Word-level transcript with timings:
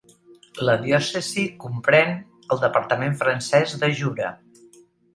La 0.69 0.75
diòcesi 0.85 1.43
comprèn 1.65 2.17
el 2.57 2.65
departament 2.67 3.17
francès 3.23 3.79
de 3.85 3.95
Jura. 4.03 4.37